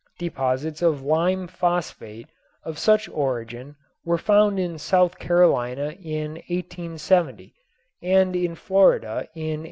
[0.17, 2.27] Deposits of lime phosphate
[2.63, 7.53] of such origin were found in South Carolina in 1870
[8.01, 9.59] and in Florida in 1888.